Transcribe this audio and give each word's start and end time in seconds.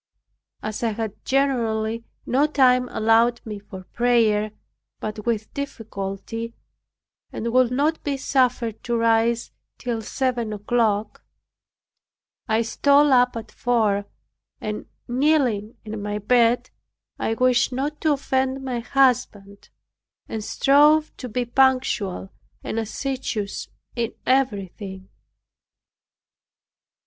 As 0.63 0.81
I 0.81 0.93
had 0.93 1.23
generally 1.25 2.03
no 2.25 2.47
time 2.47 2.89
allowed 2.89 3.39
me 3.45 3.59
for 3.59 3.83
prayer 3.83 4.49
but 4.99 5.27
with 5.27 5.53
difficulty, 5.53 6.55
and 7.31 7.53
would 7.53 7.69
not 7.69 8.01
be 8.03 8.17
suffered 8.17 8.83
to 8.85 8.97
rise 8.97 9.51
till 9.77 10.01
seven 10.01 10.53
o'clock, 10.53 11.23
I 12.47 12.63
stole 12.63 13.13
up 13.13 13.35
at 13.37 13.51
four, 13.51 14.07
and 14.59 14.87
kneeling 15.07 15.77
in 15.85 16.01
my 16.01 16.17
bed, 16.17 16.71
I 17.19 17.35
wished 17.35 17.71
not 17.71 18.01
to 18.01 18.13
offend 18.13 18.63
my 18.65 18.79
husband 18.79 19.69
and 20.27 20.43
strove 20.43 21.15
to 21.17 21.29
be 21.29 21.45
punctual 21.45 22.33
and 22.63 22.79
assiduous 22.79 23.67
in 23.95 24.15
everything. 24.25 25.09